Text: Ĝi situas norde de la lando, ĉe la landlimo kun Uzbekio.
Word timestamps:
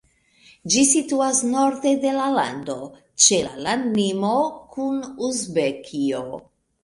Ĝi 0.75 0.83
situas 0.91 1.41
norde 1.49 1.91
de 2.05 2.13
la 2.15 2.29
lando, 2.37 2.77
ĉe 3.25 3.39
la 3.47 3.53
landlimo 3.67 4.33
kun 4.77 4.97
Uzbekio. 5.31 6.25